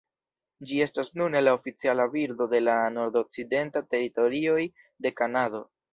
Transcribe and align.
Ĝi 0.69 0.79
estas 0.85 1.11
nune 1.21 1.41
la 1.43 1.51
oficiala 1.57 2.07
birdo 2.15 2.47
de 2.55 2.61
la 2.63 2.77
Nordokcidentaj 2.97 3.85
Teritorioj 3.93 4.61
de 5.07 5.13
Kanado. 5.21 5.63